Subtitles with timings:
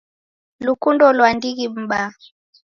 [0.65, 2.09] Lukundo lwa ndighi mbaa